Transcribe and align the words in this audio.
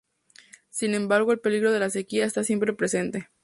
Sin 0.71 0.95
embargo, 0.95 1.31
el 1.31 1.41
peligro 1.41 1.71
de 1.71 1.79
la 1.79 1.91
sequía 1.91 2.25
está 2.25 2.43
siempre 2.43 2.73
presente. 2.73 3.29